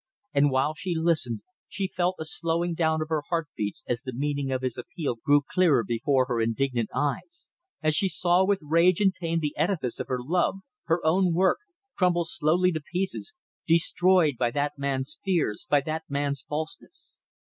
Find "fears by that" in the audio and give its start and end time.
15.23-16.01